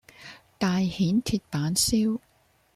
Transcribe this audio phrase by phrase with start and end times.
[0.57, 2.19] 大蜆鐵板燒